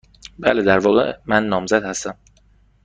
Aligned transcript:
بله. 0.39 0.63
در 0.63 0.79
واقع، 0.79 1.17
من 1.25 1.47
نامزد 1.47 1.83
هستم. 1.83 2.17